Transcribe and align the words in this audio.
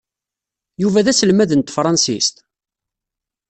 Yuba 0.81 1.05
d 1.05 1.07
aselmad 1.11 1.51
n 1.55 1.61
tefṛansit? 1.61 2.29